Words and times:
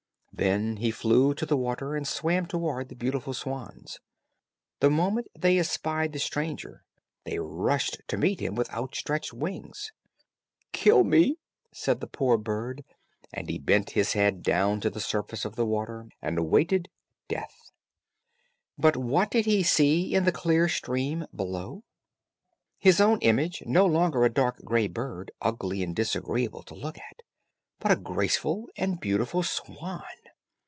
Then 0.33 0.77
he 0.77 0.89
flew 0.89 1.35
to 1.35 1.45
the 1.45 1.57
water, 1.57 1.95
and 1.95 2.07
swam 2.07 2.47
towards 2.47 2.89
the 2.89 2.95
beautiful 2.95 3.31
swans. 3.33 3.99
The 4.79 4.89
moment 4.89 5.27
they 5.37 5.59
espied 5.59 6.13
the 6.13 6.19
stranger, 6.19 6.83
they 7.25 7.37
rushed 7.37 8.01
to 8.07 8.17
meet 8.17 8.39
him 8.39 8.55
with 8.55 8.71
outstretched 8.71 9.33
wings. 9.33 9.91
"Kill 10.71 11.03
me," 11.03 11.37
said 11.71 11.99
the 11.99 12.07
poor 12.07 12.37
bird; 12.39 12.83
and 13.31 13.49
he 13.49 13.59
bent 13.59 13.91
his 13.91 14.13
head 14.13 14.41
down 14.41 14.79
to 14.81 14.89
the 14.89 15.01
surface 15.01 15.45
of 15.45 15.55
the 15.57 15.65
water, 15.65 16.07
and 16.23 16.39
awaited 16.39 16.89
death. 17.27 17.69
But 18.79 18.97
what 18.97 19.29
did 19.29 19.45
he 19.45 19.61
see 19.61 20.15
in 20.15 20.25
the 20.25 20.31
clear 20.31 20.67
stream 20.67 21.27
below? 21.35 21.83
His 22.79 22.99
own 22.99 23.19
image; 23.19 23.61
no 23.67 23.85
longer 23.85 24.23
a 24.23 24.33
dark, 24.33 24.57
gray 24.63 24.87
bird, 24.87 25.29
ugly 25.39 25.83
and 25.83 25.95
disagreeable 25.95 26.63
to 26.63 26.73
look 26.73 26.97
at, 26.97 27.21
but 27.79 27.91
a 27.91 27.95
graceful 27.95 28.69
and 28.75 28.99
beautiful 28.99 29.43
swan. 29.43 30.01